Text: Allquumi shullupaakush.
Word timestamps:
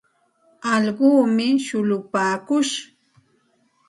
Allquumi 0.73 1.47
shullupaakush. 1.65 2.75